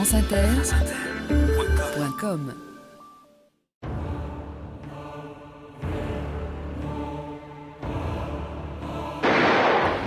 [0.00, 2.54] franceinter.com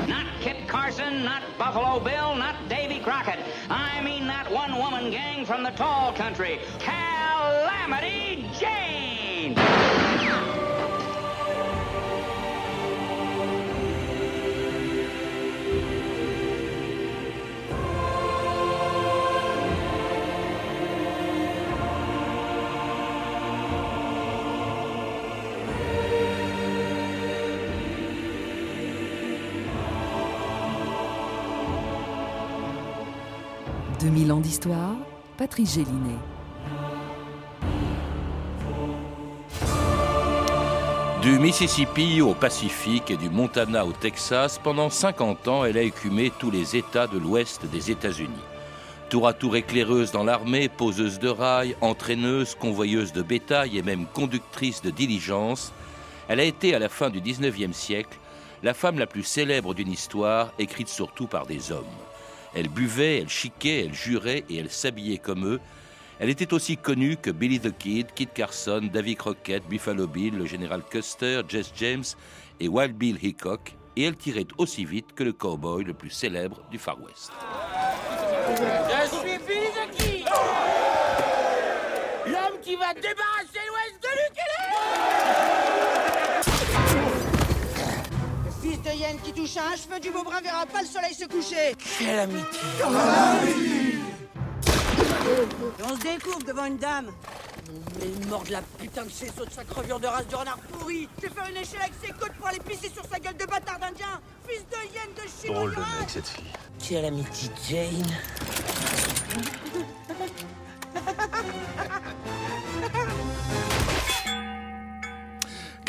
[0.07, 3.37] Not Kit Carson, not Buffalo Bill, not Davy Crockett.
[3.69, 9.55] I mean that one woman gang from the tall country, Calamity Jane.
[34.03, 34.97] «2000 ans d'histoire,
[35.37, 36.19] Patrice Gélinet.
[41.21, 46.33] Du Mississippi au Pacifique et du Montana au Texas, pendant 50 ans, elle a écumé
[46.37, 48.27] tous les États de l'Ouest des États-Unis.
[49.09, 54.05] Tour à tour éclaireuse dans l'armée, poseuse de rails, entraîneuse, convoyeuse de bétail et même
[54.07, 55.71] conductrice de diligence,
[56.27, 58.19] elle a été à la fin du 19e siècle
[58.63, 61.85] la femme la plus célèbre d'une histoire écrite surtout par des hommes.
[62.55, 65.59] Elle buvait, elle chiquait, elle jurait et elle s'habillait comme eux.
[66.19, 70.45] Elle était aussi connue que Billy the Kid, Kit Carson, Davy Crockett, Buffalo Bill, le
[70.45, 72.03] général Custer, Jess James
[72.59, 73.75] et Wild Bill Hickok.
[73.95, 77.31] Et elle tirait aussi vite que le cowboy le plus célèbre du Far West.
[78.49, 80.25] Je suis Billy the Kid
[82.25, 85.52] L'homme qui va débarrasser l'Ouest de Le
[88.93, 91.75] hyène qui touche à un cheveu du beau brun verra pas le soleil se coucher.
[91.99, 92.59] Quelle amitié
[95.79, 97.11] Et on se découvre devant une dame.
[97.99, 100.35] Mais il mord de la putain de ses os de sa crevure de race de
[100.35, 103.19] renard pourri Je vais faire une échelle avec ses côtes pour aller pisser sur sa
[103.19, 104.21] gueule de bâtard d'Indien.
[104.47, 105.59] Fils de hyène de chinois.
[105.59, 106.51] Drôle de mec cette fille.
[106.79, 108.05] Quelle amitié, Jane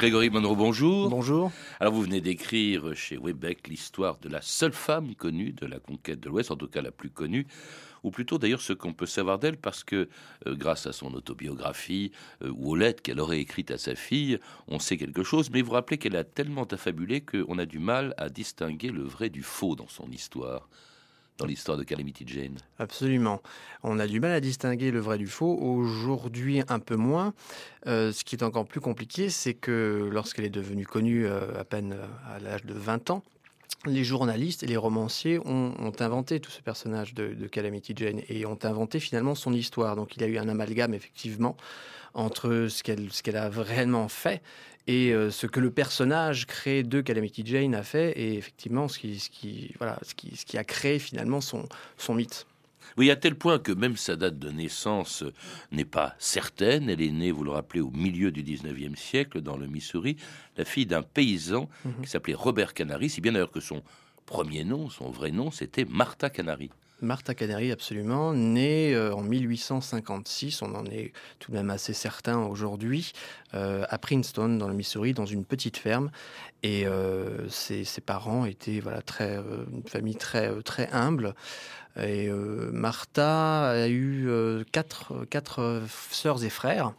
[0.04, 1.08] Grégory Monroe, bonjour.
[1.08, 1.50] Bonjour.
[1.80, 6.20] Alors vous venez d'écrire chez Webeck l'histoire de la seule femme connue de la conquête
[6.20, 7.46] de l'Ouest, en tout cas la plus connue,
[8.02, 10.10] ou plutôt d'ailleurs ce qu'on peut savoir d'elle, parce que
[10.46, 12.12] euh, grâce à son autobiographie
[12.42, 14.38] euh, ou aux lettres qu'elle aurait écrites à sa fille,
[14.68, 17.78] on sait quelque chose, mais vous vous rappelez qu'elle a tellement affabulé qu'on a du
[17.78, 20.68] mal à distinguer le vrai du faux dans son histoire,
[21.38, 22.56] dans l'histoire de Calamity Jane.
[22.78, 23.42] Absolument.
[23.82, 25.56] On a du mal à distinguer le vrai du faux.
[25.60, 27.34] Aujourd'hui, un peu moins.
[27.86, 31.64] Euh, ce qui est encore plus compliqué, c'est que lorsqu'elle est devenue connue euh, à
[31.64, 33.22] peine euh, à l'âge de 20 ans,
[33.86, 38.58] les journalistes et les romanciers ont, inventé tout ce personnage de, Calamity Jane et ont
[38.62, 39.96] inventé finalement son histoire.
[39.96, 41.56] Donc il y a eu un amalgame effectivement
[42.14, 44.42] entre ce qu'elle a réellement fait
[44.86, 48.98] et euh, ce que le personnage créé de Calamity Jane a fait et effectivement ce
[48.98, 52.46] qui, ce qui, voilà, ce qui, a créé finalement son mythe.
[52.96, 55.24] Oui, à tel point que même sa date de naissance
[55.72, 56.88] n'est pas certaine.
[56.88, 60.16] Elle est née, vous le rappelez, au milieu du 19e siècle, dans le Missouri,
[60.56, 62.02] la fille d'un paysan mm -hmm.
[62.02, 63.82] qui s'appelait Robert Canary, si bien d'ailleurs que son
[64.26, 66.70] premier nom, son vrai nom, c'était Martha Canary.
[67.00, 72.38] Martha Canary, absolument, née euh, en 1856, on en est tout de même assez certain
[72.38, 73.12] aujourd'hui,
[73.54, 76.10] euh, à Princeton, dans le Missouri, dans une petite ferme.
[76.62, 81.34] Et euh, ses, ses, parents étaient voilà, très, euh, une famille très, très humble.
[81.96, 86.92] Et euh, Martha a eu euh, quatre, quatre sœurs et frères.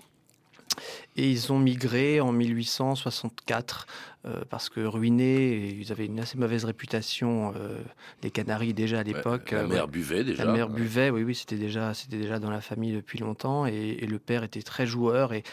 [1.17, 3.87] Et ils ont migré en 1864
[4.25, 7.77] euh, parce que ruinés, ils avaient une assez mauvaise réputation, euh,
[8.23, 9.49] les Canaries déjà à l'époque.
[9.51, 10.43] Ouais, la mère buvait déjà.
[10.43, 13.65] La mère buvait, oui, oui, c'était déjà, c'était déjà dans la famille depuis longtemps.
[13.65, 15.43] Et, et, le père était très joueur et,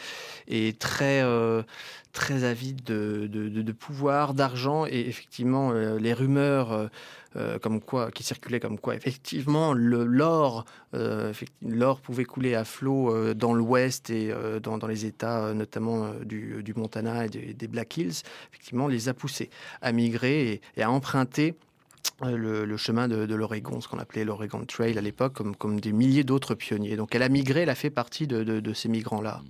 [0.48, 1.62] et très, euh,
[2.12, 4.86] très avide de, de, de, de pouvoir, d'argent.
[4.86, 6.90] Et effectivement, euh, les rumeurs
[7.36, 10.64] euh, comme quoi, qui circulaient comme quoi, effectivement, l'or,
[11.62, 14.32] l'or pouvait couler à flot dans l'Ouest et
[14.62, 19.50] dans, les États, notamment du, Montana et des, Black Hills effectivement les a poussés
[19.80, 21.54] à migrer et, à emprunter
[22.24, 26.24] euh, le, chemin de, l'Oregon, ce qu'on appelait l'Oregon Trail à l'époque, comme, des milliers
[26.24, 26.96] d'autres pionniers.
[26.96, 29.42] Donc elle a migré, elle a fait partie de, de, de ces migrants-là.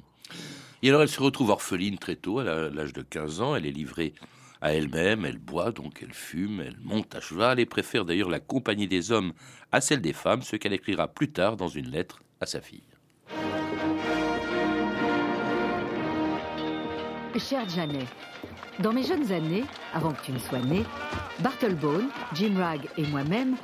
[0.83, 3.73] Et alors elle se retrouve orpheline très tôt, à l'âge de 15 ans, elle est
[3.73, 4.15] livrée
[4.63, 8.39] à elle-même, elle boit, donc elle fume, elle monte à cheval et préfère d'ailleurs la
[8.39, 9.33] compagnie des hommes
[9.73, 12.85] à celle des femmes, ce qu'elle écrira plus tard dans une lettre à sa fille.
[17.39, 18.07] Cher Janet,
[18.79, 20.85] dans mes jeunes années, avant que tu ne sois né,
[21.41, 23.57] Bartlebone, Jim Ragg et moi-même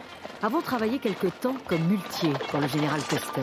[0.42, 3.42] avons travaillé quelque temps comme muletiers pour le général Custer.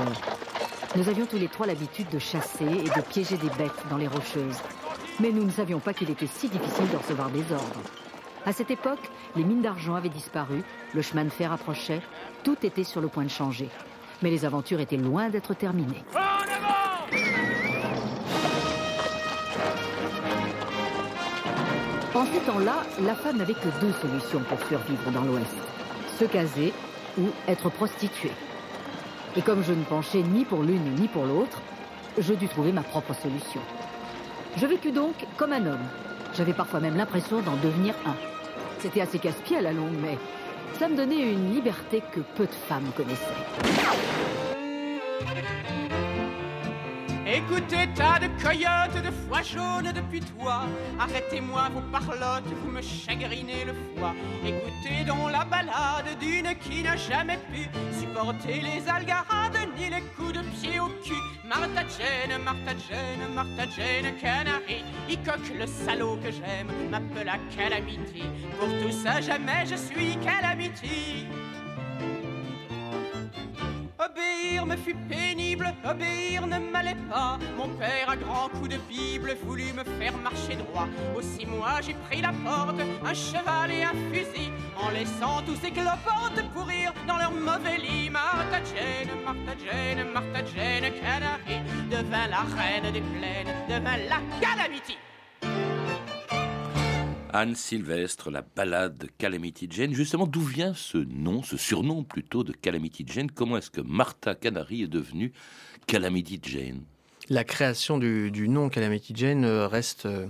[0.97, 4.07] Nous avions tous les trois l'habitude de chasser et de piéger des bêtes dans les
[4.07, 4.59] rocheuses.
[5.19, 7.81] Mais nous ne savions pas qu'il était si difficile de recevoir des ordres.
[8.45, 10.61] À cette époque, les mines d'argent avaient disparu,
[10.93, 12.01] le chemin de fer approchait,
[12.43, 13.69] tout était sur le point de changer.
[14.21, 16.03] Mais les aventures étaient loin d'être terminées.
[22.13, 25.55] En ces temps-là, la femme n'avait que deux solutions pour survivre dans l'Ouest.
[26.19, 26.73] Se caser
[27.17, 28.31] ou être prostituée.
[29.37, 31.61] Et comme je ne penchais ni pour l'une ni pour l'autre,
[32.17, 33.61] je dus trouver ma propre solution.
[34.57, 35.85] Je vécus donc comme un homme.
[36.33, 38.15] J'avais parfois même l'impression d'en devenir un.
[38.79, 40.17] C'était assez casse-pied à la longue, mais
[40.79, 43.21] ça me donnait une liberté que peu de femmes connaissaient.
[47.35, 50.61] Écoutez, tas de coyotes, de foie jaune depuis toi.
[50.97, 54.13] Arrêtez-moi vos parlottes, vous me chagrinez le foie.
[54.45, 57.67] Écoutez donc la balade d'une qui n'a jamais pu
[57.99, 61.13] supporter les algarades ni les coups de pied au cul.
[61.45, 64.85] Martha Jane, Martha Jane, Martha Jane, Canary.
[65.09, 68.23] Icoque, le salaud que j'aime, m'appelle à Calamity.
[68.57, 71.27] Pour tout ça, jamais je suis Calamity.
[74.15, 77.37] Obéir me fut pénible, obéir ne m'allait pas.
[77.57, 80.87] Mon père, à grands coups de Bible, voulut me faire marcher droit.
[81.17, 85.71] Aussi, moi, j'ai pris la porte, un cheval et un fusil, en laissant tous ces
[85.71, 88.09] cloportes pourrir dans leur mauvais lit.
[88.09, 91.61] Martha Jane, Martha Jane, Martha Jane, Canary,
[91.91, 94.97] devint la reine des plaines, devint la calamity.
[97.35, 99.93] Anne Sylvestre, la balade de Calamity Jane.
[99.93, 103.29] Justement, d'où vient ce nom, ce surnom plutôt de Calamity Jane?
[103.29, 105.33] Comment est-ce que Martha Canary est devenue
[105.85, 106.83] Calamity Jane?
[107.27, 110.27] La création du, du, nom Calamity Jane euh, reste euh,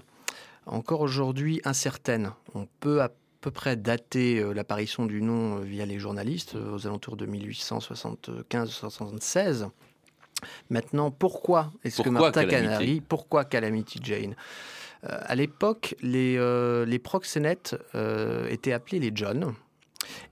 [0.66, 2.31] encore aujourd'hui incertaine.
[2.56, 7.18] On peut à peu près dater euh, l'apparition du nom via les journalistes aux alentours
[7.18, 9.69] de 1875-76.
[10.72, 12.63] Maintenant, pourquoi est-ce que Martha Calamity?
[12.63, 14.36] Canary, pourquoi Calamity Jane?
[15.10, 19.54] À l'époque, les, euh, les proxénètes euh, étaient appelés les John.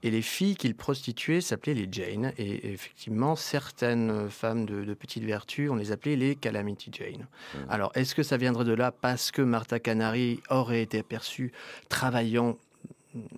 [0.03, 2.31] Et les filles qu'ils prostituaient s'appelaient les Jane.
[2.37, 7.21] Et effectivement, certaines femmes de, de, petite vertu, on les appelait les Calamity Jane.
[7.21, 7.57] Mmh.
[7.69, 11.53] Alors, est-ce que ça viendrait de là parce que Martha Canary aurait été aperçue
[11.89, 12.57] travaillant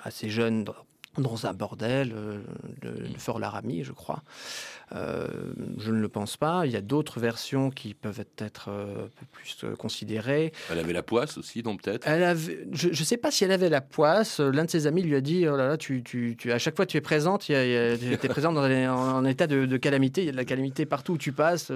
[0.01, 0.65] assez jeune
[1.17, 2.39] dans un bordel euh,
[2.81, 4.23] de, de Fort Laramie, je crois.
[4.93, 5.27] Euh,
[5.79, 6.65] je ne le pense pas.
[6.65, 10.53] Il y a d'autres versions qui peuvent être euh, un peu plus euh, considérées.
[10.71, 13.51] Elle avait la poisse aussi, donc peut-être Elle avait, Je ne sais pas si elle
[13.51, 14.39] avait la poisse.
[14.39, 16.75] L'un de ses amis lui a dit oh là là, tu, tu, tu, à chaque
[16.75, 20.21] fois tu es présente, tu es présente dans les, en, en, état de, de, calamité.
[20.21, 21.71] Il y a de la calamité partout où tu passes.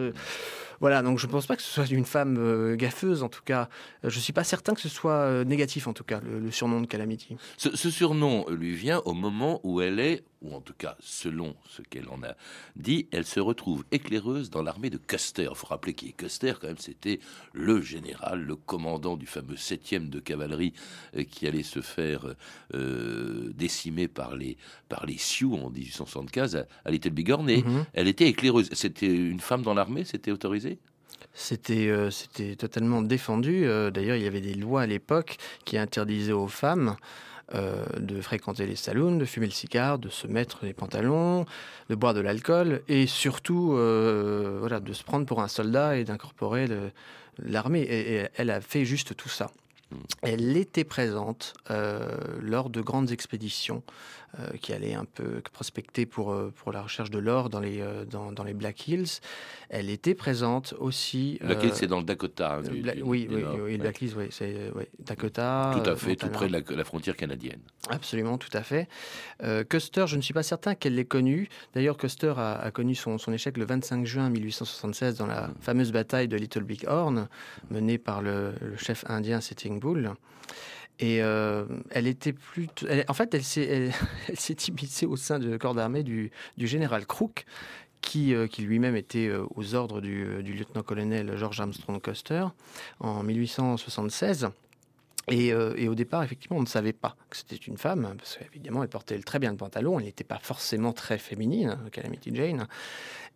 [0.80, 3.42] Voilà, donc je ne pense pas que ce soit une femme euh, gaffeuse, en tout
[3.44, 3.70] cas.
[4.04, 6.82] Je ne suis pas certain que ce soit euh, négatif, en tout cas, le, surnom
[6.82, 7.36] de Calamity.
[7.58, 11.82] Ce, surnom lui vient au moment où elle est, ou en tout cas, selon ce
[11.82, 12.36] qu'elle en a
[12.76, 15.48] dit, elle se retrouve éclaireuse dans l'armée de Custer.
[15.52, 17.20] Il faut rappeler qui est Custer, quand même, c'était
[17.54, 20.74] le général, le commandant du fameux 7e de cavalerie
[21.16, 22.36] euh, qui allait se faire
[22.74, 24.58] euh, décimer par les,
[24.88, 27.50] par les Sioux en 1875 à, à Little Bigorne.
[27.50, 27.86] Et mm -hmm.
[27.94, 28.70] elle était éclaireuse.
[28.74, 30.80] C'était une femme dans l'armée, c'était autorisé?
[31.34, 33.66] C'était euh, c'était totalement défendu.
[33.94, 36.96] D'ailleurs, il y avait des lois à l'époque qui interdisaient aux femmes
[37.56, 41.46] euh, de fréquenter les saloons, de fumer le cigare, de se mettre les pantalons,
[41.90, 46.04] de boire de l'alcool et surtout euh, voilà, de se prendre pour un soldat et
[46.04, 46.68] d'incorporer
[47.40, 47.82] l'armée.
[47.82, 49.52] Et, et elle a fait juste tout ça.
[50.22, 53.82] Elle était présente euh, lors de grandes expéditions
[54.62, 58.06] qui allaient un peu prospecter pour, euh, pour la recherche de l'or dans les, euh,
[58.06, 59.20] dans, dans, les Black Hills.
[59.70, 61.40] Elle était présente aussi.
[61.42, 62.56] Black Hills, c'est dans le Dakota.
[62.56, 65.72] Hein, du, Bla du, oui, du oui, oui, Black Hills, oui, c'est oui, Dakota.
[65.74, 67.60] Tout à fait, tout près de la, la, frontière canadienne.
[67.90, 68.88] Absolument, tout à fait.
[69.70, 71.50] Custer, je ne suis pas certain qu'elle l'ait connu.
[71.74, 75.56] D'ailleurs, Custer a, a, connu son, son, échec le 25 juin 1876 dans la mmh.
[75.62, 77.28] fameuse bataille de Little Big Horn,
[77.70, 80.14] menée par le, le chef indien Sitting Bull.
[81.00, 82.68] Et euh, elle était plus.
[82.88, 87.46] Elle, en fait, elle s'est, elle, au sein du corps d'armée du, général Crook,
[88.02, 92.46] qui, euh, qui lui-même était euh, aux ordres du, lieutenant-colonel George Armstrong Custer
[93.00, 94.50] en 1876.
[95.32, 98.90] Et, au départ, effectivement, on ne savait pas que c'était une femme, parce qu'évidemment, elle
[98.90, 102.68] portait très bien le pantalon, elle n'était pas forcément très féminine, Calamity Jane.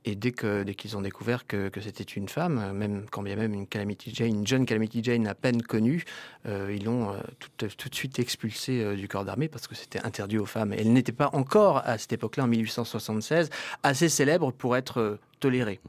[0.06, 3.36] Et dès que dès qu'ils ont découvert que, que c'était une femme, même quand bien
[3.36, 6.04] même une Calamity Jane, une jeune Calamity Jane à peine connue,
[6.46, 7.18] euh, ils l'ont euh,
[7.58, 10.74] tout, de suite expulsée euh, du corps d'armée parce que c'était interdit aux femmes.
[10.74, 13.50] Et elle n'était pas encore à cette époque-là, en 1876,
[13.84, 15.82] assez célèbre pour être tolérée.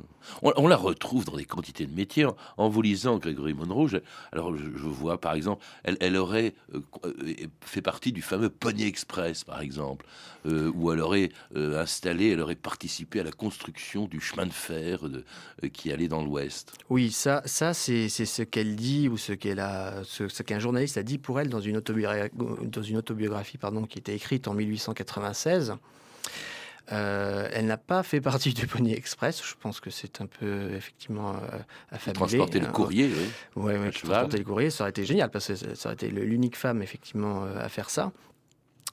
[0.43, 2.25] On, on, la retrouve dans des quantités de métiers.
[2.25, 3.99] En, en vous lisant Grégory Monroe, je,
[4.33, 6.81] alors je, je, vois par exemple, elle, elle aurait euh,
[7.61, 10.07] fait partie du fameux Pony Express, par exemple,
[10.47, 14.53] euh, où elle aurait euh, installé, elle aurait participé à la construction du chemin de
[14.53, 15.25] fer de,
[15.63, 16.73] euh, qui allait dans l'Ouest.
[16.91, 20.97] Oui, ça, ça c'est ce qu'elle dit ou ce qu'elle a, ce, ce qu'un journaliste
[20.97, 24.55] a dit pour elle dans une autobiographie, dans une autobiographie pardon, qui était écrite en
[24.55, 25.77] 1896.
[26.93, 29.43] Euh, elle n'a pas fait partie du Pony Express.
[29.43, 31.59] Je pense que c'est un peu effectivement euh,
[31.91, 32.13] affabulé.
[32.39, 33.07] Transporter le Euh, courrier,
[33.57, 33.63] oui.
[33.63, 33.93] Ouais, cheval.
[33.93, 37.45] transportait le courrier, ça aurait été génial parce que ça aurait été l'unique femme effectivement
[37.45, 38.13] euh, à faire ça.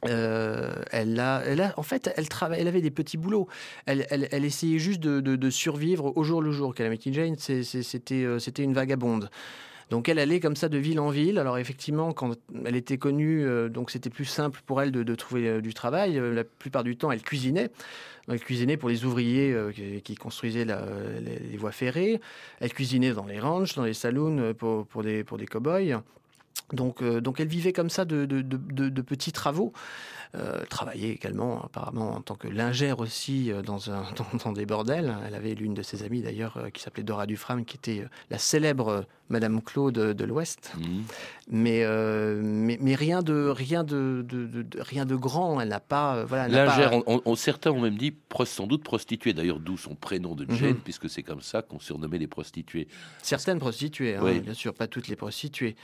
[0.08, 3.48] Euh, elle a, elle a, en fait, elle travaille, elle avait des petits boulots.
[3.86, 6.74] Elle, elle, elle essayait juste de, de- de survivre au jour le jour.
[6.74, 9.30] Calamity Jane, c'était, c'était une vagabonde.
[9.92, 11.38] Donc elle allait comme ça de ville en ville.
[11.38, 15.48] Alors effectivement, quand elle était connue, euh, donc c'était plus simple pour elle de, trouver
[15.48, 16.18] euh, du travail.
[16.18, 17.70] Euh, la plupart du temps, elle cuisinait.
[18.30, 19.54] Elle cuisinait pour les ouvriers
[20.04, 22.22] qui, construisaient les, voies ferrées.
[22.60, 26.02] Elle cuisinait dans les ranchs, dans les saloons pour des, pour des cow-boys.
[26.74, 29.74] Donc, euh, donc elle vivait comme ça de, de- de- de- de petits travaux.
[30.34, 34.66] Euh, travaillait également apparemment en tant que lingère aussi euh, dans, un, dans, dans des
[34.66, 35.14] bordels.
[35.28, 39.06] Elle avait l'une de ses amies d'ailleurs qui s'appelait Dora Dufram, qui était la célèbre
[39.28, 40.72] Madame Claude de l'Ouest.
[40.78, 41.04] Mhm.
[41.50, 41.86] Mais,
[42.42, 44.26] mais, mais rien de rien de,
[44.80, 45.60] rien de grand.
[45.60, 46.48] Elle n'a pas voilà.
[46.48, 48.14] Lingère, pas- on- on- certains ont même dit
[48.46, 50.76] sans doute prostituée, d'ailleurs d'où son prénom de Jane, Mhm.
[50.78, 52.88] puisque c'est comme ça qu'on surnommait les prostituées.
[53.22, 54.40] Certaines prostituées, hein, Oui.
[54.40, 55.76] bien sûr, pas toutes les prostituées.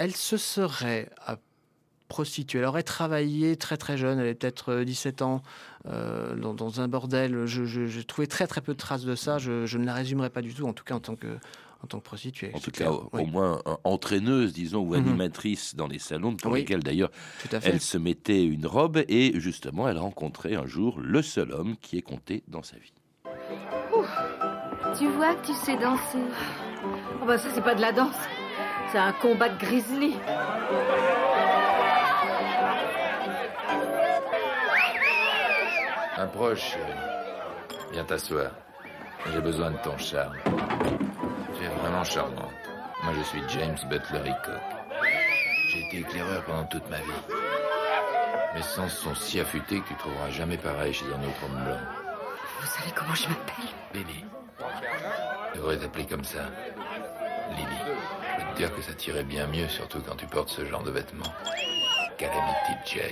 [0.00, 1.08] Euh, elle se serait
[2.08, 2.58] prostituée.
[2.58, 5.42] Elle aurait travaillé très très jeune, elle avait peut-être euh, 17 ans,
[5.86, 7.46] euh, dans, dans un bordel.
[7.46, 9.38] Je, je- j'ai trouvé très très peu de traces de ça.
[9.38, 11.28] Je, je ne la résumerai pas du tout, en tout cas en tant que,
[11.84, 12.50] en tant que prostituée.
[12.52, 12.88] En tout clair.
[12.90, 15.06] cas, au, Oui, au moins euh, entraîneuse, disons, ou Mhm.
[15.06, 16.60] animatrice dans les salons, pour Oui.
[16.60, 17.10] lesquels d'ailleurs
[17.42, 17.68] tout à fait.
[17.70, 21.96] elle se mettait une robe, et justement, elle rencontrait un jour le seul homme qui
[21.96, 22.92] ait compté dans sa vie.
[24.98, 26.18] Tu vois que tu sais danser.
[27.22, 28.16] Oh bah ça c'est pas de la danse.
[28.92, 30.16] C'est un combat de grizzly.
[36.16, 36.82] Approche, chérie.
[37.92, 38.50] Viens t'asseoir.
[39.32, 40.36] J'ai besoin de ton charme.
[41.56, 42.50] Tu es vraiment charmante.
[43.04, 44.60] Moi, je suis James Butler Hickok.
[45.68, 47.36] J'ai été éclaireur pendant toute ma vie.
[48.54, 51.78] Mes sens sont si affûtés que tu trouveras jamais pareil chez un autre homme blanc.
[52.60, 53.70] Vous savez comment je m'appelle?
[53.94, 54.24] Lily.
[55.54, 56.40] Je devrais t'appeler comme ça.
[57.50, 58.19] Lily.
[58.50, 60.82] Je peux te dire que ça tirait bien mieux, surtout quand tu portes ce genre
[60.82, 61.32] de vêtements.
[62.18, 63.02] Calamity Jane.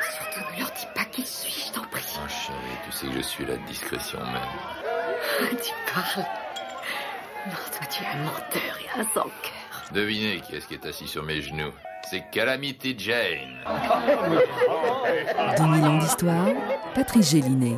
[0.00, 2.02] Surtout ne leur dis pas qui je suis, je t'en prie.
[2.16, 5.58] Oh chérie, tu sais que je suis la discrétion même.
[5.62, 6.26] tu parles.
[7.46, 9.92] Non, toi tu es un menteur et un sans cœur.
[9.92, 11.72] Devinez qui est-ce qui est assis sur mes genoux.
[12.10, 13.62] C'est Calamity Jane.
[15.56, 16.48] 2000 ans d'histoire,
[16.94, 17.76] Patrice Gélinet.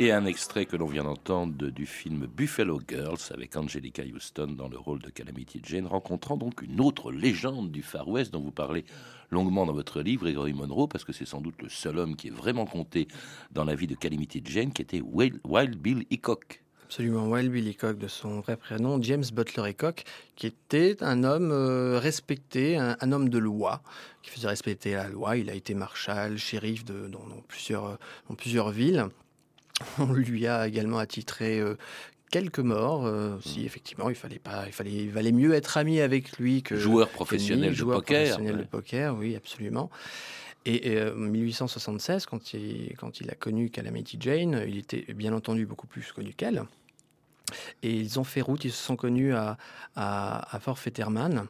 [0.00, 4.54] Et un extrait que l'on vient d'entendre de- du film Buffalo Girls avec Angelica Houston
[4.56, 8.40] dans le rôle de Calamity Jane, rencontrant donc une autre légende du Far West dont
[8.40, 8.84] vous parlez
[9.32, 12.28] longuement dans votre livre, Gregory Monroe, parce que c'est sans doute le seul homme qui
[12.28, 13.08] est vraiment compté
[13.50, 16.62] dans la vie de Calamity Jane, qui était Wild, Bill Hickok.
[16.84, 20.04] Absolument, Wild Bill Hickok, de son vrai prénom, James Butler Hickok,
[20.36, 23.82] qui était un homme euh, respecté, un, homme de loi,
[24.22, 25.36] qui faisait respecter la loi.
[25.36, 27.42] Il a été marshal, shérif euh, dans
[28.36, 29.08] plusieurs villes.
[29.98, 31.76] On lui a également attitré euh,
[32.30, 33.06] quelques morts.
[33.06, 33.40] euh, Mmh.
[33.42, 36.76] si effectivement, il fallait pas, il fallait, il valait mieux être ami avec lui que
[36.76, 38.62] Joueur que professionnel lui, de joueur poker, professionnel ouais.
[38.62, 39.90] de poker, oui, absolument.
[40.66, 45.06] Et, et, euh, en 1876, quand il, quand il a connu Calamity Jane, il était
[45.14, 46.64] bien entendu beaucoup plus connu qu'elle.
[47.82, 49.56] Et ils ont fait route, ils se sont connus à,
[49.96, 51.46] à, à Fort Fetterman,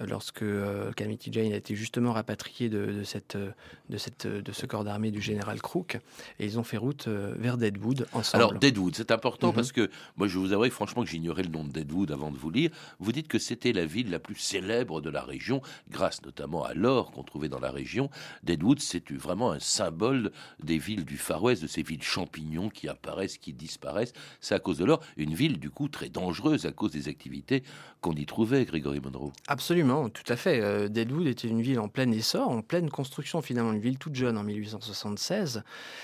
[0.00, 3.50] euh, lorsque euh, Calamity Jane a été justement rapatriée de, de, cette, euh,
[3.88, 5.98] de, cette, euh, de ce corps d'armée du général Crook.
[6.38, 8.42] Et ils ont fait route euh, vers Deadwood ensemble.
[8.44, 9.54] Alors, Deadwood, c'est important Mhm.
[9.54, 12.36] parce que moi, je vous avouerai franchement que j'ignorais le nom de Deadwood avant de
[12.38, 12.70] vous lire.
[13.00, 16.74] Vous dites que c'était la ville la plus célèbre de la région, grâce notamment à
[16.74, 18.08] l'or qu'on trouvait dans la région.
[18.44, 20.30] Deadwood, c'est vraiment un symbole
[20.62, 24.12] des villes du Far West, de ces villes champignons qui apparaissent, qui disparaissent.
[24.40, 25.00] C'est à cause de l'or.
[25.16, 27.62] Une ville, du coup, très dangereuse à cause des activités
[28.00, 29.32] qu'on y trouvait, Grégory Monroe.
[29.46, 30.60] Absolument, tout à fait.
[30.60, 34.14] Euh, Deadwood était une ville en plein essor, en pleine construction finalement, une ville toute
[34.14, 35.62] jeune en 1876.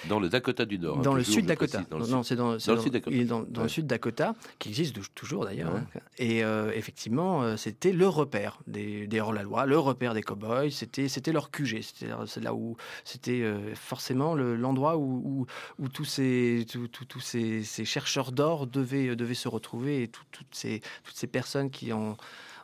[0.09, 0.99] Dans le Dakota du Nord.
[0.99, 1.79] hein, Dans le sud Dakota.
[1.79, 3.11] précise, dans le non, c'est dans, le sud Dakota.
[3.17, 3.63] il est dans, dans Ouais.
[3.65, 5.75] le sud Dakota, qui existe de- toujours d'ailleurs.
[5.75, 5.81] Ouais.
[5.97, 6.01] hein.
[6.19, 10.71] Et euh, effectivement, euh, c'était le repère des, des hors-la-loi, le repère des cow-boys.
[10.71, 11.83] C'était, c'était leur QG.
[11.83, 15.47] C'était c'est là où c'était forcément le- l'endroit où, où,
[15.83, 20.09] où tous ces, tous- tous- tous ces, ces chercheurs d'or devaient, devaient se retrouver et
[20.09, 22.17] tout- toutes, ces, toutes ces personnes qui en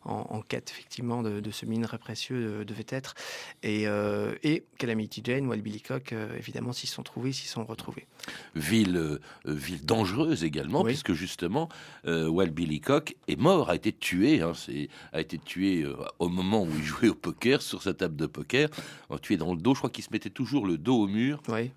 [0.06, 3.14] en, en quête effectivement de, de ce minerai précieux euh, devait être.
[3.62, 7.64] Et, euh, et Calamity Jane, Wild Billy Cock, euh, évidemment, s'y sont trouvés, s'y sont
[7.64, 8.06] retrouvés.
[8.54, 10.90] ville, euh, ville dangereuse également, Oui.
[10.90, 11.70] puisque justement,
[12.04, 15.86] Wild Billy Cock est mort, a été tué, hein, c'est, a été tué
[16.18, 18.68] au moment où il jouait au poker, sur sa table de poker,
[19.22, 21.70] tué dans le dos, je crois qu'il se mettait toujours le dos au mur, Oui.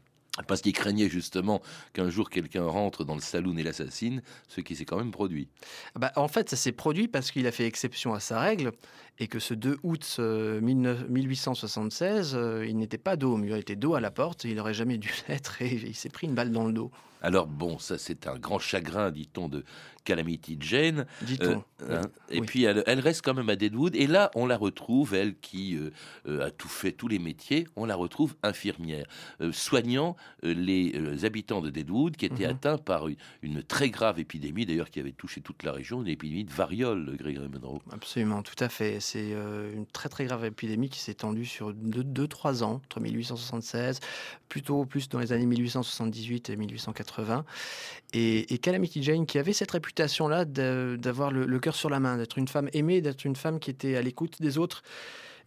[0.43, 1.61] Parce qu'il craignait justement
[1.93, 5.47] qu'un jour quelqu'un rentre dans le saloon et l'assassine, ce qui s'est quand même produit.
[5.95, 8.71] Ah bah, en fait, ça s'est produit parce qu'il a fait exception à sa règle
[9.19, 13.75] et que ce 2 août 1876, euh, il n'était pas dos au mur, il était
[13.75, 16.51] dos à la porte, il n'aurait jamais dû l'être et il s'est pris une balle
[16.51, 16.91] dans le dos.
[17.21, 19.63] Alors bon, ça c'est un grand chagrin, dit-on, de
[20.07, 21.05] Calamity Jane.
[21.21, 21.63] Dit-on.
[21.81, 23.93] Euh, hein, et puis elle, reste quand même à Deadwood.
[23.93, 25.91] Et là, on la retrouve, elle qui euh,
[26.27, 29.05] euh, a tout fait, tous les métiers, on la retrouve infirmière,
[29.51, 32.51] soignant les habitants de Deadwood qui étaient mhm.
[32.51, 33.07] atteints par
[33.41, 37.17] une, très grave épidémie, d'ailleurs qui avait touché toute la région, une épidémie de variole,
[37.17, 37.81] Grégory Monroe.
[37.91, 38.99] Absolument, tout à fait.
[39.09, 44.01] C'est une très très grave épidémie qui s'est étendue sur 2-3 ans, entre 1876,
[44.49, 47.45] plutôt plus dans les années 1878 et 1880.
[48.11, 52.17] Et, et Calamity Jane, qui avait cette réputation là d'avoir le, cœur sur la main,
[52.17, 54.83] d'être une femme aimée, d'être une femme qui était à l'écoute des autres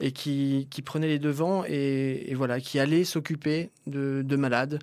[0.01, 4.79] et qui, prenait les devants et, voilà, qui allait s'occuper de malades,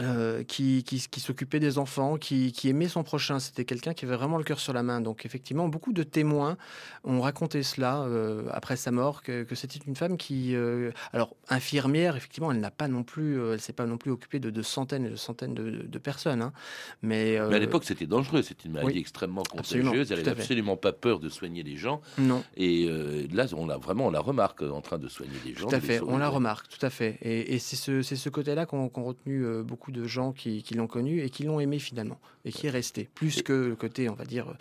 [0.00, 3.38] euh, qui, qui, s'occupait des enfants, qui, aimait son prochain.
[3.40, 5.02] C'était quelqu'un qui avait vraiment le cœur sur la main.
[5.02, 6.56] Donc effectivement, beaucoup de témoins
[7.04, 12.16] ont raconté cela euh, après sa mort, que, c'était une femme qui, euh, alors infirmière,
[12.16, 15.10] effectivement, elle n'a pas non plus, elle s'est pas non plus occupée de, centaines et
[15.10, 16.40] de centaines de, personnes.
[16.40, 16.54] Hein.
[17.02, 18.40] Mais, à l'époque, c'était dangereux.
[18.40, 20.10] C'était une maladie extrêmement contagieuse.
[20.10, 22.00] elle n'avait absolument pas peur de soigner les gens.
[22.16, 22.42] Non.
[22.56, 22.88] Et
[23.30, 25.68] là, on l'a vraiment, on la remarque en train de soigner les gens.
[25.68, 26.00] Tout à fait.
[26.00, 27.18] On la remarque, tout à fait.
[27.20, 31.30] Et, c'est ce, ce côté-là qu'on qu retenu beaucoup de gens qui, l'ont connu et
[31.30, 34.54] qui l'ont aimé finalement, et qui est resté, plus que le côté, on va dire,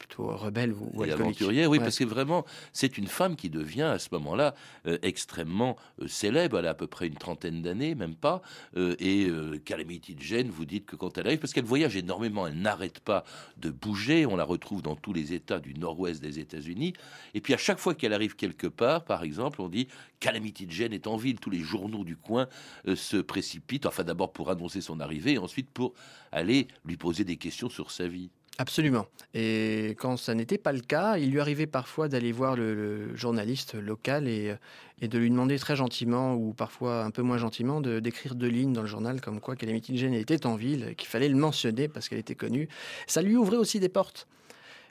[0.00, 1.70] plutôt rebelle ou, aventurière.
[1.70, 4.54] Oui, parce que vraiment, c'est une femme qui devient à ce moment-là
[4.86, 6.58] euh, extrêmement euh, célèbre.
[6.58, 8.42] Elle a à peu près une trentaine d'années, même pas.
[8.76, 9.30] Euh, et
[9.64, 13.24] Calamity Jane, vous dites que quand elle arrive, parce qu'elle voyage énormément, elle n'arrête pas
[13.58, 14.26] de bouger.
[14.26, 16.94] On la retrouve dans tous les États du nord-ouest des États-Unis.
[17.34, 19.88] Et puis à chaque fois qu'elle arrive quelque part, par exemple, on dit
[20.18, 21.38] Calamity Jane est en ville.
[21.38, 22.48] Tous les journaux du coin
[22.94, 23.86] se précipitent.
[23.86, 25.92] Enfin, d'abord pour annoncer son arrivée, et ensuite pour
[26.32, 28.30] aller lui poser des questions sur sa vie.
[28.60, 29.06] Absolument.
[29.32, 33.72] Et quand ça n'était pas le cas, il lui arrivait parfois d'aller voir le, journaliste
[33.72, 34.54] local et,
[35.00, 38.48] et, de lui demander très gentiment, ou parfois un peu moins gentiment, de, d'écrire deux
[38.48, 41.88] lignes dans le journal comme quoi Calamity Jane était en ville, qu'il fallait le mentionner
[41.88, 42.68] parce qu'elle était connue.
[43.06, 44.28] Ça lui ouvrait aussi des portes.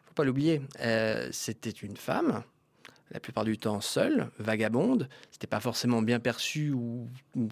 [0.03, 0.63] faut pas l'oublier.
[0.79, 2.41] Euh, c'était une femme
[3.11, 5.09] la plupart du temps seule, vagabonde.
[5.31, 7.07] C'était pas forcément bien perçu ou,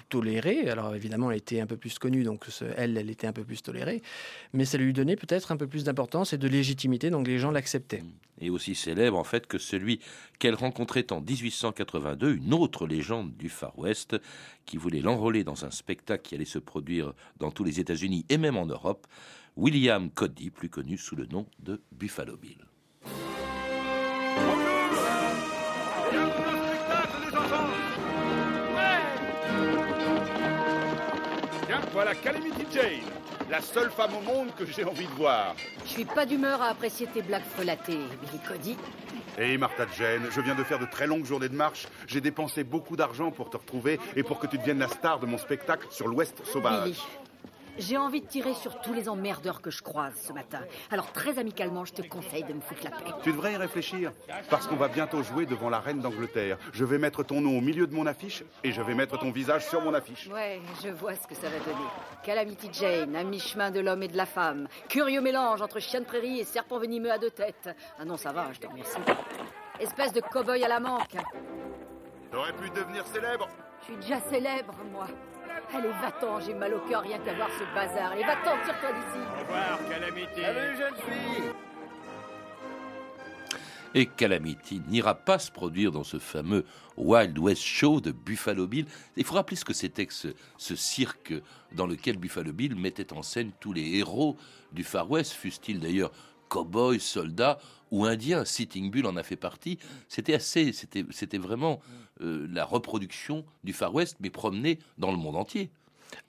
[0.10, 0.70] toléré.
[0.70, 3.62] Alors évidemment, elle était un peu plus connue, donc elle, elle était un peu plus
[3.62, 4.02] tolérée.
[4.54, 7.52] Mais ça lui donnait peut-être un peu plus d'importance et de légitimité, donc les gens
[7.52, 8.04] l'acceptaient.
[8.39, 10.00] Et aussi célèbre en fait que celui
[10.39, 14.15] qu'elle rencontrait en 1882, une autre légende du Far West,
[14.65, 18.38] qui voulait l'enrôler dans un spectacle qui allait se produire dans tous les États-Unis et
[18.38, 19.08] même en Europe,
[19.56, 22.60] William Cody, plus connu sous le nom de Buffalo Bill.
[31.97, 33.10] Voilà Calamity Jane,
[33.49, 35.55] la seule femme au monde que j'ai envie de voir.
[35.83, 38.77] Je suis pas d'humeur à apprécier tes blagues frelatées, Billy Cody.
[39.39, 41.88] Hé Martha Jane, je viens de faire de très longues journées de marche.
[42.05, 45.25] J'ai dépensé beaucoup d'argent pour te retrouver et pour que tu deviennes la star de
[45.25, 46.83] mon spectacle sur l'Ouest sauvage.
[46.83, 47.03] Billy,
[47.77, 50.59] j'ai envie de tirer sur tous les emmerdeurs que je croise ce matin.
[50.91, 53.11] Alors très amicalement, je te conseille de me foutre la paix.
[53.23, 54.11] Tu devrais y réfléchir,
[54.49, 56.57] parce qu'on va bientôt jouer devant la reine d'Angleterre.
[56.73, 59.31] Je vais mettre ton nom au milieu de mon affiche et je vais mettre ton
[59.31, 60.27] visage sur mon affiche.
[60.27, 61.87] Ouais, je vois ce que ça va donner.
[62.23, 64.67] Calamity Jane, à mi-chemin de l'homme et de la femme.
[64.89, 67.69] Curieux mélange entre chien de prairie et serpent venimeux à deux têtes.
[67.99, 68.97] Ah non, ça va, je te remercie.
[69.79, 71.15] Espèce de cow-boy à la manque.
[72.31, 73.47] T'aurais pu devenir célèbre
[73.81, 75.07] Je suis déjà célèbre, moi.
[75.74, 78.12] Allez, va-t'en, j'ai mal au cœur rien qu'à voir ce bazar.
[78.12, 79.20] Allez, va-t'en, tire-toi d'ici.
[79.36, 80.41] Au revoir, Calamity.
[80.41, 81.52] Salut, jeune fille.
[83.93, 86.65] Et Calamity n'ira pas se produire dans ce fameux
[86.98, 88.86] Wild West Show de Buffalo Bill.
[89.15, 91.34] Il faut rappeler ce que c'était que ce, ce, cirque
[91.72, 94.38] dans lequel Buffalo Bill mettait en scène tous les héros
[94.72, 96.12] du Far West, fussent-ils d'ailleurs
[96.49, 97.60] cow-boys, soldats
[97.91, 98.45] ou indiens.
[98.45, 99.79] Sitting Bull en a fait partie.
[100.07, 101.79] C'était assez, c'était, vraiment
[102.21, 105.69] euh, la reproduction du Far West, mais promené dans le monde entier.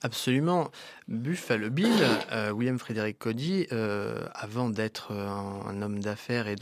[0.01, 0.71] Absolument.
[1.07, 1.91] Buffalo Bill,
[2.31, 6.57] euh, William Frederick Cody, euh, avant d'être un, homme d'affaires et,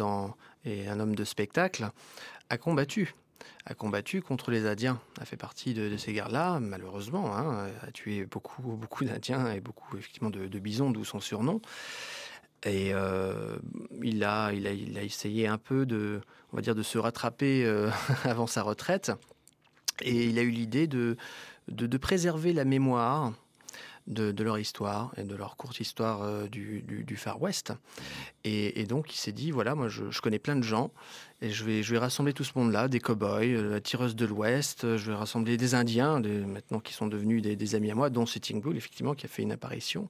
[0.66, 1.90] et un homme de spectacle,
[2.50, 3.16] a combattu
[3.70, 8.26] a combattu contre les Indiens, a fait partie de, ces guerres-là, malheureusement, hein, a tué
[8.26, 11.60] beaucoup, beaucoup d'Indiens et beaucoup effectivement de bisons, d'où son surnom.
[12.64, 13.58] Et euh,
[14.02, 16.98] il, a, il, a, il a essayé un peu de, on va dire, de se
[16.98, 17.90] rattraper euh,
[18.24, 19.12] avant sa retraite.
[20.02, 21.18] Et il a eu l'idée de,
[21.70, 23.34] de, préserver la mémoire
[24.08, 27.74] de, de leur histoire et de leur courte histoire euh, du, du- du Far West.
[28.44, 30.92] Et, et donc il s'est dit, voilà, moi je, je connais plein de gens
[31.42, 34.26] et je vais, je vais rassembler tout ce monde-là, des cow-boys, euh, la tireuse de
[34.26, 37.92] l'Ouest, euh, je vais rassembler des Indiens, des- maintenant qui sont devenus des, des amis
[37.92, 40.10] à moi, dont Sitting Bull, effectivement, qui a fait une apparition.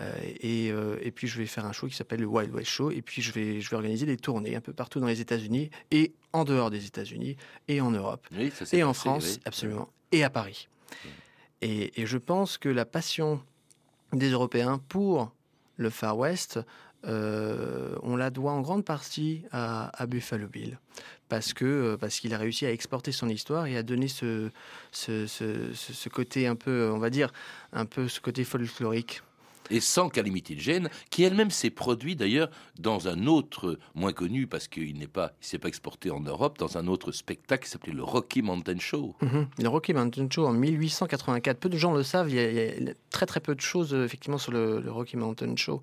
[0.00, 2.90] Euh, et, et puis je vais faire un show qui s'appelle le Wild West Show.
[2.90, 5.70] Et puis je vais, je vais organiser des tournées un peu partout dans les États-Unis
[5.90, 7.36] et en dehors des États-Unis
[7.68, 9.40] et en Europe Oui, ça s'est et en France, oui.
[9.44, 10.68] absolument, et à Paris.
[11.62, 13.40] Et, je pense que la passion
[14.12, 15.32] des Européens pour
[15.76, 16.58] le Far West,
[17.04, 20.78] euh, on la doit en grande partie à, Buffalo Bill.
[21.28, 24.50] Parce euh, parce qu'il a réussi à exporter son histoire et à donner ce,
[24.90, 27.32] ce- ce- ce côté un peu, on va dire,
[27.72, 29.22] un peu ce côté folklorique.
[29.70, 34.68] Et sans Calamity Jane, qui elle-même s'est produit d'ailleurs dans un autre, moins connu parce
[34.68, 37.92] qu'il n'est pas, il s'est pas exporté en Europe, dans un autre spectacle qui s'appelait
[37.92, 39.14] le Rocky Mountain Show.
[39.22, 39.48] Mhm.
[39.58, 41.58] Le Rocky Mountain Show en 1884.
[41.58, 42.30] Peu de gens le savent.
[42.30, 45.80] Il y a, très très peu de choses euh, effectivement sur le, Rocky Mountain Show.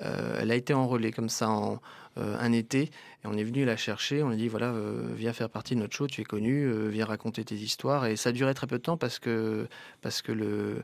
[0.00, 1.80] Euh, elle a été enrôlée comme ça en
[2.16, 2.82] un été
[3.22, 4.22] et on est venu la chercher.
[4.22, 6.06] On lui dit voilà, euh, viens faire partie de notre show.
[6.06, 8.06] Tu es connu, euh, viens raconter tes histoires.
[8.06, 9.66] Et ça a duré très peu de temps parce que
[10.02, 10.82] parce que le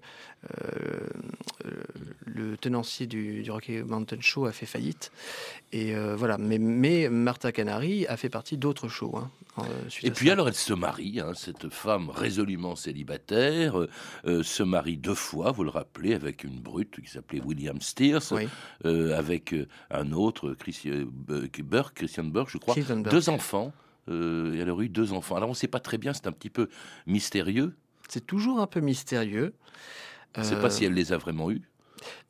[0.52, 1.00] euh,
[1.64, 1.70] euh,
[2.24, 5.10] le tenancier du, du Rocky Mountain Show a fait faillite.
[5.72, 6.38] Et euh, voilà.
[6.38, 9.16] Mais mais Martha Canary a fait partie d'autres shows.
[9.16, 9.62] hein, euh,
[10.02, 13.88] Et puis alors elle se marie, hein, cette femme résolument célibataire, euh,
[14.26, 18.18] euh, se marie deux fois, vous le rappelez, avec une brute qui s'appelait William Steers,
[18.32, 18.48] Oui.
[18.84, 20.48] euh, avec euh, un autre,
[20.86, 23.08] euh, Burke, Christian Burke, je crois, Burke.
[23.08, 23.72] deux enfants.
[24.08, 25.34] Euh, elle aurait eu deux enfants.
[25.36, 26.68] Alors on ne sait pas très bien, c'est un petit peu
[27.06, 27.74] mystérieux.
[28.08, 29.52] C'est toujours un peu mystérieux.
[30.36, 31.62] Je ne Euh, pas si elle les a vraiment eus.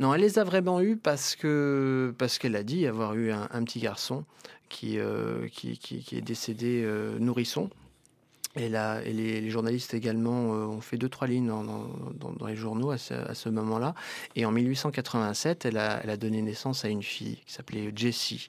[0.01, 3.49] Non, elle les a vraiment eus parce que parce qu'elle a dit avoir eu un,
[3.51, 4.25] un petit garçon
[4.71, 7.69] qui, euh, qui, qui, qui est décédé euh, nourrisson.
[8.57, 12.91] Et, là, et les, journalistes également euh, ont fait deux, trois lignes dans, les journaux
[12.91, 13.95] à ce, moment-là.
[14.35, 18.49] Et en 1887, elle a, elle a donné naissance à une fille qui s'appelait Jessie.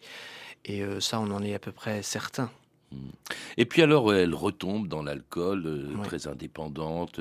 [0.66, 2.50] Et euh, ça, on en est à peu près certain.
[3.58, 6.06] Et puis alors, elle retombe dans l'alcool, euh, Ouais.
[6.06, 7.20] très indépendante.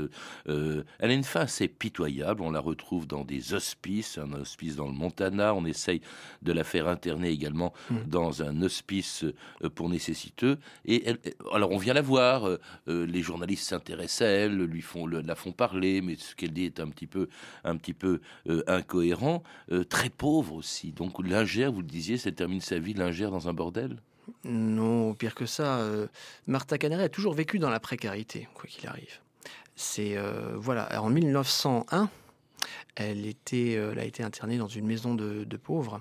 [0.49, 2.43] Euh, elle a une fin assez pitoyable.
[2.43, 5.55] On la retrouve dans des hospices, un hospice dans le Montana.
[5.55, 6.01] On essaye
[6.43, 7.97] de la faire interner également Mm.
[8.07, 9.25] dans un hospice
[9.65, 10.59] euh, pour nécessiteux.
[10.85, 11.19] Et elle-
[11.53, 12.47] alors, on vient la voir.
[12.47, 16.35] euh, euh, les journalistes s'intéressent à elle, lui font, le- la font parler, mais ce
[16.37, 17.29] qu'elle dit est un petit peu,
[17.65, 19.43] un petit peu euh, incohérent.
[19.73, 20.93] Euh, très pauvre aussi.
[20.93, 23.97] Donc, lingère, vous le disiez, elle termine sa vie lingère dans un bordel?
[24.45, 25.79] Non, pire que ça.
[25.79, 26.07] euh,
[26.47, 29.21] Martha Canary a toujours vécu dans la précarité, quoi qu'il arrive.
[29.77, 31.03] C'est euh, voilà.
[31.03, 32.09] En 1901,
[32.97, 36.01] elle était, euh, elle a été internée dans une maison de, de pauvres.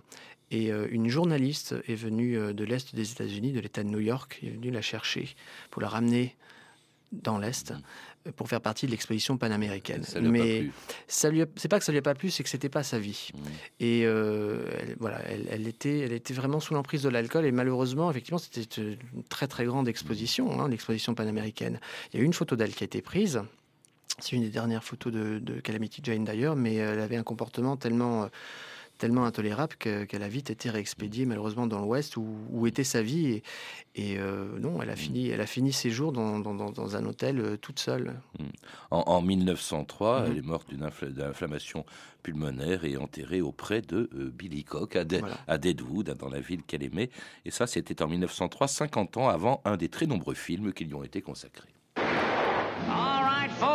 [0.51, 4.51] Et une journaliste est venue de l'est des États-Unis, de l'État de New York, est
[4.51, 5.35] venue la chercher
[5.71, 6.35] pour la ramener
[7.11, 7.73] dans l'est
[8.35, 10.03] pour faire partie de l'exposition panaméricaine.
[10.03, 10.69] Ça Mais
[11.07, 12.99] ça lui, c'est pas que ça lui a pas plu, c'est que c'était pas sa
[12.99, 13.29] vie.
[13.33, 13.39] Mm.
[13.79, 17.51] Et euh, elle, voilà, elle, elle était, elle était vraiment sous l'emprise de l'alcool et
[17.51, 21.79] malheureusement, effectivement, c'était une très très grande exposition, hein, l'exposition panaméricaine.
[22.11, 23.41] Il y a eu une photo d'elle qui a été prise.
[24.19, 27.75] C'est une des dernières photos de, de Calamity Jane d'ailleurs, mais elle avait un comportement
[27.75, 28.27] tellement euh,
[28.97, 33.01] tellement intolérable que- qu'elle a vite été réexpédiée malheureusement dans l'Ouest où, où était sa
[33.01, 33.43] vie et,
[33.95, 36.95] et, euh, non elle a fini elle a fini ses jours dans, dans- dans- dans
[36.95, 38.13] un hôtel euh, toute seule
[38.91, 40.31] En, en 1903, Mhm.
[40.31, 41.85] elle est morte d'une infla- d'inflammation
[42.23, 45.37] pulmonaire et enterrée auprès de euh, Billy Cock à, De- Voilà.
[45.47, 47.09] à Deadwood, dans la ville qu'elle aimait.
[47.45, 50.93] Et ça, c'était en 1903, 50 ans avant un des très nombreux films qui lui
[50.95, 51.69] ont été consacrés.
[51.97, 53.74] All right, folks,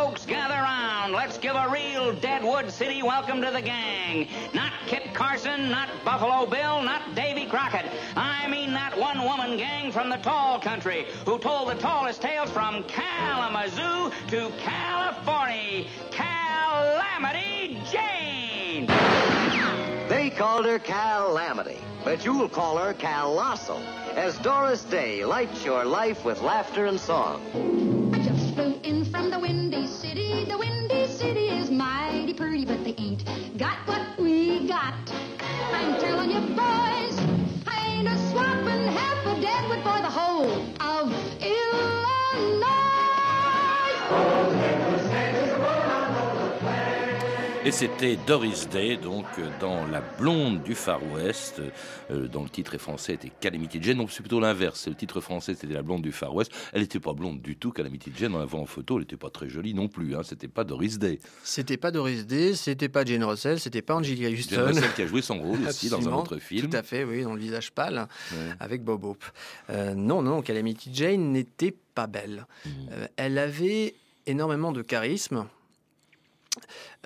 [1.11, 1.15] round.
[1.15, 4.27] Let's give a real Deadwood City welcome to the gang.
[4.53, 7.85] Not Kit Carson, not Buffalo Bill, not Davy Crockett.
[8.15, 12.49] I mean that one woman gang from the tall country who told the tallest tales
[12.49, 15.87] from Kalamazoo to California.
[16.11, 18.87] Calamity Jane!
[20.07, 23.79] They called her Calamity, but you'll call her Colossal,
[24.15, 27.41] as Doris Day lights your life with laughter and song.
[28.13, 30.45] I just flew in from the Windy City.
[30.45, 31.00] The Windy City is
[31.71, 33.23] mighty pretty, but they ain't
[33.57, 34.93] got what we got.
[35.73, 37.17] I'm telling you, boys,
[37.65, 40.30] I ain't a swapping half a Deadwood for the whole
[47.71, 49.23] Et c'était Doris Day, donc
[49.61, 51.61] dans La Blonde du Far West,
[52.11, 53.95] euh, dont le titre français était Calamity Jane.
[53.95, 54.89] Donc c'est plutôt l'inverse.
[54.89, 56.51] Le titre français c'était La Blonde du Far West.
[56.73, 58.35] Elle n'était pas blonde du tout, Calamity Jane.
[58.35, 60.17] On la voit en photo, elle n'était pas très jolie non plus.
[60.17, 60.21] Hein.
[60.25, 61.19] C'était pas Doris Day.
[61.45, 65.01] c'était pas Doris Day c'était pas Jane Russell c'était pas Angelica Jane Huston Russell qui
[65.03, 66.69] a joué son rôle aussi dans un autre film.
[66.69, 68.37] Tout à fait, oui, dans le visage pâle, Ouais.
[68.59, 69.23] avec Bob Hope.
[69.69, 72.47] Euh, non, non, Calamity Jane n'était pas belle.
[72.65, 72.71] Mhm.
[72.91, 73.95] Euh, elle avait
[74.27, 75.45] énormément de charisme.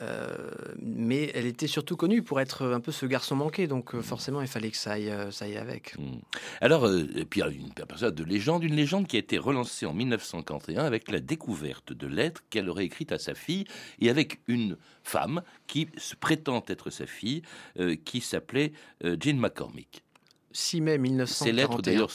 [0.01, 4.01] Euh, mais elle était surtout connue pour être un peu ce garçon manqué, donc euh,
[4.01, 5.97] forcément il fallait que ça aille, euh, ça aille avec.
[5.97, 6.17] Mm.
[6.61, 9.19] Alors, euh, et puis il y a une personne de légende, une légende qui a
[9.19, 13.65] été relancée en 1951 avec la découverte de lettres qu'elle aurait écrites à sa fille
[13.99, 17.41] et avec une femme qui se prétend être sa fille,
[17.79, 18.73] euh, qui s'appelait
[19.19, 20.03] Jane McCormick.
[20.51, 21.53] 6 mai Ces 1941.
[21.53, 22.11] lettres d'ailleurs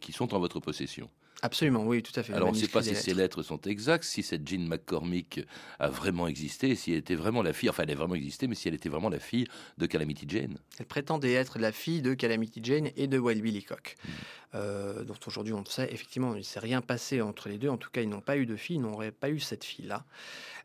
[0.00, 1.08] qui sont en votre possession.
[1.42, 2.32] Absolument, oui, tout à fait.
[2.32, 3.42] Alors on ne sait pas si ces lettres.
[3.42, 5.40] sont exactes, si cette Jean McCormick
[5.78, 8.54] a vraiment existé, si elle était vraiment la fille, enfin elle a vraiment existé, mais
[8.54, 10.58] si elle était vraiment la fille de Calamity Jane.
[10.78, 14.08] Elle prétendait être la fille de Calamity Jane et de Wild Billy Cock, Mm.
[14.54, 17.68] euh, dont aujourd'hui on sait effectivement il ne s'est rien passé entre les deux.
[17.68, 20.04] En tout cas, ils n'ont pas eu de fille, ils n'auraient pas eu cette fille-là.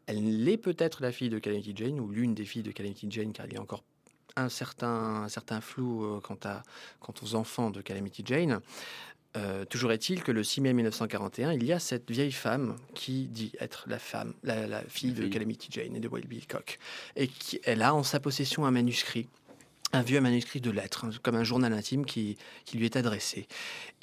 [0.05, 3.33] Elle est peut-être la fille de Calamity Jane ou l'une des filles de Calamity Jane,
[3.33, 3.83] car il y a encore
[4.35, 6.63] un certain, un certain flou euh, quant, à,
[7.01, 8.61] quant aux enfants de Calamity Jane.
[9.37, 13.27] Euh, toujours est-il que le 6 mai 1941, il y a cette vieille femme qui
[13.27, 15.27] dit être la femme, la, la fille de.
[15.27, 16.79] Calamity Jane et de Wild Bill Cock,
[17.15, 19.27] et qui, elle a en sa possession un manuscrit
[19.91, 23.47] un vieux manuscrit de lettres, hein, comme un journal intime qui, qui lui est adressé.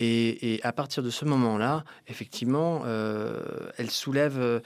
[0.01, 3.41] Et, et à partir de ce moment-là, effectivement, euh,
[3.79, 4.63] elle soulève...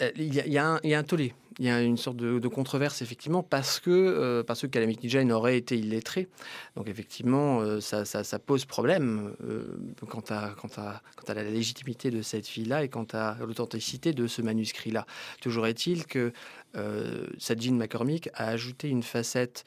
[0.00, 3.80] euh, il y, a, un, tollé, il y a une sorte de, controverse, effectivement, parce
[3.80, 6.28] que, euh, parce que Calamity Jane aurait été illettrée.
[6.76, 12.88] Donc, effectivement, euh, ça, pose problème euh, quant, à, la légitimité de cette fille-là et
[12.88, 15.06] quant à l'authenticité de ce manuscrit-là.
[15.40, 16.32] Toujours est-il que
[16.74, 19.64] Jean McCormick a ajouté une facette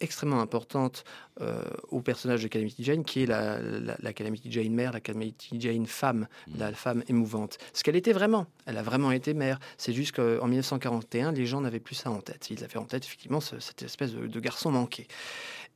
[0.00, 1.04] extrêmement importante
[1.40, 5.00] euh, au personnage de Calamity Jane, qui est la, la- la Calamity Jane mère, la
[5.00, 6.26] Calamity Jane femme,
[6.58, 7.58] la femme émouvante.
[7.72, 9.58] Ce qu'elle était vraiment, elle a vraiment été mère.
[9.78, 12.50] C'est juste qu'en 1941, les gens n'avaient plus ça en tête.
[12.50, 15.06] Ils avaient en tête effectivement ce- cette espèce de, de garçon manqué.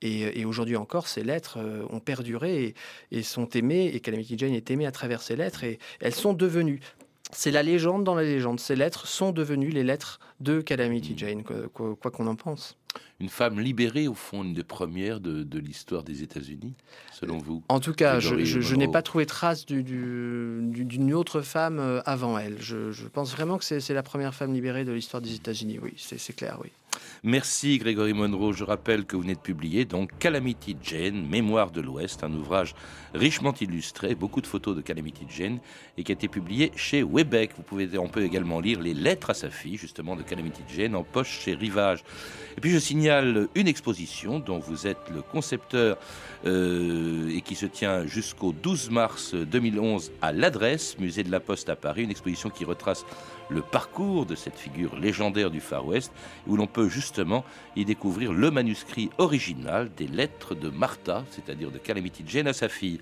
[0.02, 2.74] Et, et aujourd'hui encore, ces lettres euh, ont perduré et,
[3.12, 6.32] et sont aimées, et Calamity Jane est aimée à travers ces lettres, et elles sont
[6.32, 6.80] devenues
[7.32, 8.60] c'est la légende dans la légende.
[8.60, 12.76] Ces lettres sont devenues les lettres de Calamity Jane, quoi quoi- quoi qu'on en pense.
[13.20, 16.74] Une femme libérée, au fond, une des premières de, de l'histoire des États-Unis,
[17.12, 20.58] selon vous En tout cas, je, Grégory je- je n'ai pas trouvé trace du- du-
[20.62, 22.56] du- d'une autre femme euh, avant elle.
[22.60, 25.78] Je, je pense vraiment que c'est la première femme libérée de l'histoire des États-Unis.
[25.80, 26.70] Oui, c'est clair, oui.
[27.22, 28.52] Merci Grégory Monroe.
[28.52, 29.86] Je rappelle que vous venez de publier
[30.18, 32.74] Calamity Jane, Mémoire de l'Ouest, un ouvrage
[33.14, 35.58] richement illustré, beaucoup de photos de Calamity Jane,
[35.96, 37.52] et qui a été publié chez Webec.
[37.56, 40.94] Vous pouvez, on peut également lire les lettres à sa fille, justement, de Calamity Jane,
[40.94, 42.04] en poche chez Rivage.
[42.56, 45.96] Et puis je signale une exposition dont vous êtes le concepteur
[46.46, 51.68] euh, et qui se tient jusqu'au 12 mars 2011 à l'adresse Musée de la Poste
[51.68, 53.04] à Paris, une exposition qui retrace
[53.48, 56.12] le parcours de cette figure légendaire du Far West,
[56.46, 57.44] où l'on peut justement
[57.76, 62.68] y découvrir le manuscrit original des lettres de Martha, c'est-à-dire de Calamity Jane à sa
[62.68, 63.00] fille.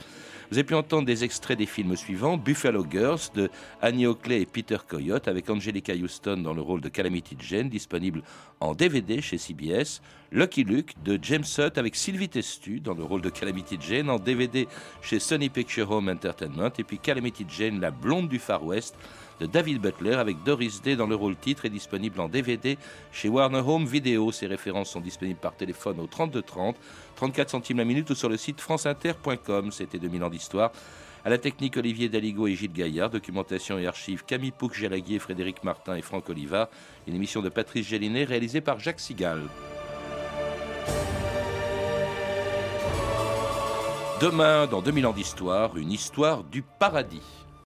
[0.53, 3.49] Vous avez pu entendre des extraits des films suivants Buffalo Girls de
[3.81, 8.23] Annie Oakley et Peter Coyote avec Angelica Houston dans le rôle de Calamity Jane, disponible
[8.61, 10.03] en DVD chez CBS.
[10.31, 14.19] Lucky Luke de James Hutt avec Sylvie Testu dans le rôle de Calamity Jane en
[14.19, 14.69] DVD
[15.01, 16.73] chez Sony Picture Home Entertainment.
[16.79, 18.95] Et puis Calamity Jane, la blonde du Far West
[19.41, 22.79] de David Butler avec Doris Day dans le rôle titre est disponible en DVD
[23.13, 24.33] chez Warner Home Video.
[24.33, 26.77] Ces références sont disponibles par téléphone au 3230,
[27.17, 29.71] 34 centimes la minute ou sur le site franceinter.com.
[29.73, 30.73] C'était 2000 ans d'histoire.
[31.25, 33.11] À la technique, Olivier Daligo et Gilles Gaillard.
[33.11, 36.69] Documentation et archives, Camille Pouc-Jalaguier, Frédéric Martin et Franck Oliva.
[37.07, 39.43] Une émission de Patrice Gélinet réalisée par Jacques Sigal.
[44.21, 47.42] Demain, dans 2000 ans d'histoire, une histoire du paradis.